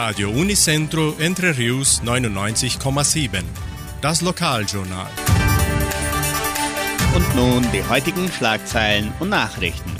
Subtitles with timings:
[0.00, 3.42] Radio Unicentro Entre Rius 99,7.
[4.00, 5.10] Das Lokaljournal.
[7.16, 9.90] Und nun die heutigen Schlagzeilen und Nachrichten.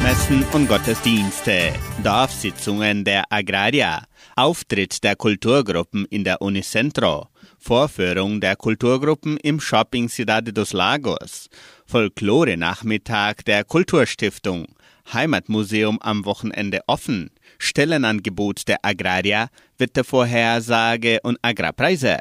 [0.00, 1.72] Messen und Gottesdienste,
[2.04, 4.04] Dorfsitzungen der Agraria,
[4.36, 7.26] Auftritt der Kulturgruppen in der Unicentro,
[7.60, 11.50] Vorführung der Kulturgruppen im Shopping Cidade dos Lagos,
[11.84, 14.66] Folklore-Nachmittag der Kulturstiftung,
[15.12, 22.16] Heimatmuseum am Wochenende offen, Stellenangebot der Agraria, Wettervorhersage und Agrarpreise.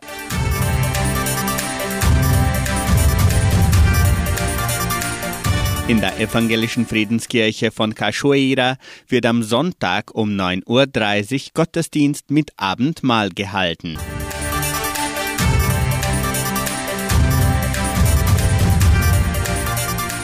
[5.88, 8.77] In der evangelischen Friedenskirche von Cachoeira
[9.08, 13.98] wird am Sonntag um 9.30 Uhr Gottesdienst mit Abendmahl gehalten.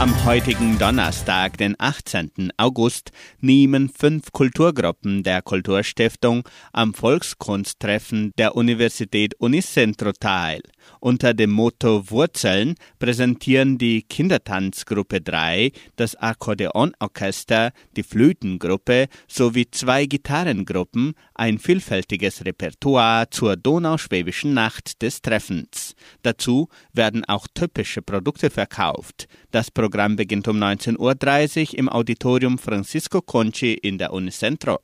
[0.00, 2.52] Am heutigen Donnerstag, den 18.
[2.56, 3.10] August,
[3.40, 10.60] nehmen fünf Kulturgruppen der Kulturstiftung am Volkskunsttreffen der Universität Unicentro teil.
[11.00, 21.14] Unter dem Motto Wurzeln präsentieren die Kindertanzgruppe 3, das Akkordeonorchester, die Flötengruppe sowie zwei Gitarrengruppen
[21.34, 25.96] ein vielfältiges Repertoire zur Donauschwäbischen Nacht des Treffens.
[26.22, 29.26] Dazu werden auch typische Produkte verkauft.
[29.50, 34.78] Das Programm beginnt um 19.30 Uhr im Auditorium Francisco Conchi in der Unicentro.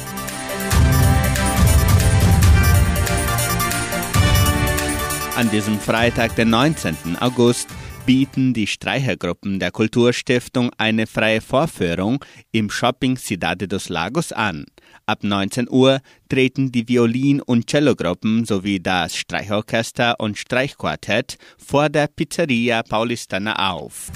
[5.36, 7.16] An diesem Freitag, den 19.
[7.20, 7.68] August,
[8.06, 14.66] bieten die Streichergruppen der Kulturstiftung eine freie Vorführung im Shopping Cidade dos Lagos an.
[15.06, 22.06] Ab 19 Uhr treten die Violin- und Cellogruppen sowie das Streichorchester und Streichquartett vor der
[22.06, 24.10] Pizzeria Paulistana auf.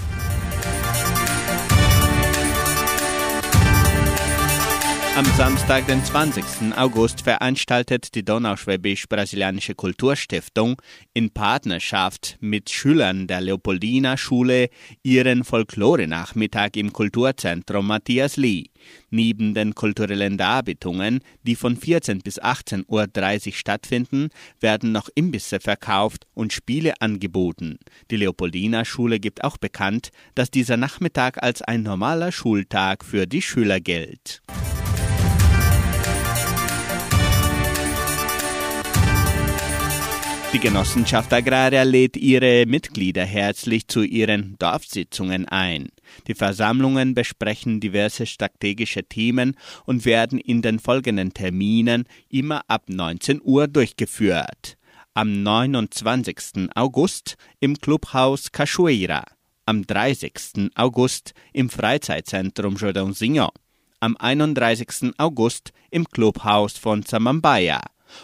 [5.19, 6.45] Am Samstag, den 20.
[6.77, 10.81] August, veranstaltet die Donauschwäbisch-Brasilianische Kulturstiftung
[11.13, 14.69] in Partnerschaft mit Schülern der Leopoldina Schule
[15.03, 18.67] ihren Folklore-Nachmittag im Kulturzentrum Matthias Lee.
[19.11, 22.87] Neben den kulturellen Darbietungen, die von 14 bis 18.30
[23.49, 24.29] Uhr stattfinden,
[24.61, 27.81] werden noch Imbisse verkauft und Spiele angeboten.
[28.13, 33.43] Die Leopoldina Schule gibt auch bekannt, dass dieser Nachmittag als ein normaler Schultag für die
[33.43, 34.43] Schüler gilt.
[40.55, 45.91] Die Genossenschaft Agraria lädt ihre Mitglieder herzlich zu ihren Dorfsitzungen ein.
[46.27, 53.43] Die Versammlungen besprechen diverse strategische Themen und werden in den folgenden Terminen immer ab 19
[53.45, 54.79] Uhr durchgeführt.
[55.13, 56.71] Am 29.
[56.75, 59.25] August im Clubhaus Cachoeira,
[59.67, 60.71] am 30.
[60.77, 63.51] August im Freizeitzentrum Jordãozinho,
[64.01, 65.13] am 31.
[65.19, 67.83] August im Clubhaus von Samambaia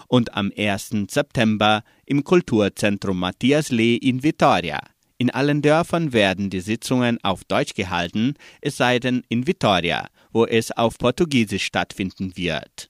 [0.08, 1.06] und am 1.
[1.10, 4.80] September im Kulturzentrum Matthias Lee in Vitoria.
[5.16, 10.44] In allen Dörfern werden die Sitzungen auf Deutsch gehalten, es sei denn in Vitoria, wo
[10.44, 12.88] es auf Portugiesisch stattfinden wird.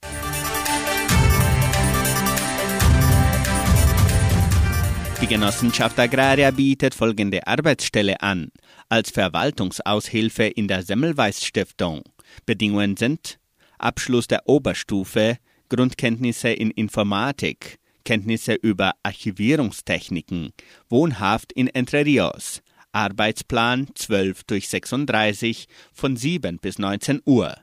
[5.21, 8.51] Die Genossenschaft Agraria bietet folgende Arbeitsstelle an,
[8.89, 12.03] als Verwaltungsaushilfe in der Semmelweis Stiftung.
[12.45, 13.39] Bedingungen sind
[13.77, 15.37] Abschluss der Oberstufe,
[15.75, 20.53] Grundkenntnisse in Informatik, Kenntnisse über Archivierungstechniken,
[20.89, 22.61] Wohnhaft in Entre Rios,
[22.93, 27.57] Arbeitsplan 12 durch 36 von 7 bis 19 Uhr.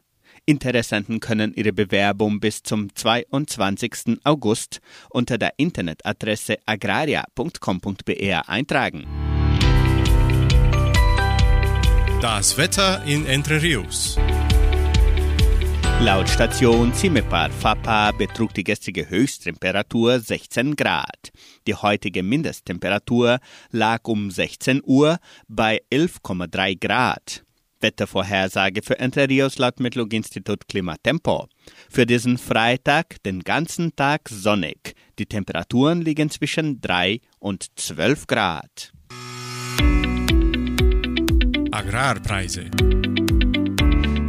[0.44, 4.18] Interessenten können ihre Bewerbung bis zum 22.
[4.24, 9.06] August unter der Internetadresse agraria.com.br eintragen.
[12.20, 14.18] Das Wetter in Entre Rios.
[16.04, 21.30] Laut Station Cimepar Fapa betrug die gestrige Höchsttemperatur 16 Grad.
[21.68, 23.38] Die heutige Mindesttemperatur
[23.70, 27.44] lag um 16 Uhr bei 11,3 Grad.
[27.80, 31.46] Wettervorhersage für Entre Rios laut Metlog-Institut Klimatempo.
[31.88, 34.96] Für diesen Freitag den ganzen Tag sonnig.
[35.20, 38.92] Die Temperaturen liegen zwischen 3 und 12 Grad.
[41.70, 42.70] Agrarpreise.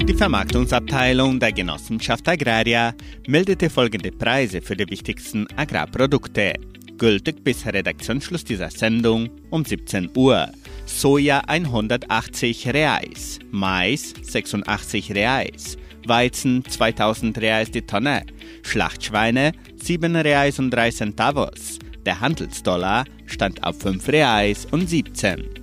[0.07, 2.94] Die Vermarktungsabteilung der Genossenschaft Agraria
[3.25, 6.55] meldete folgende Preise für die wichtigsten Agrarprodukte.
[6.97, 10.50] gültig bis Redaktionsschluss dieser Sendung um 17 Uhr.
[10.85, 18.25] Soja 180 Reais, Mais 86 Reais, Weizen 2000 Reais die Tonne,
[18.63, 21.79] Schlachtschweine 7 Reais und 3 Centavos.
[22.06, 25.62] Der Handelsdollar stand auf 5 Reais und 17.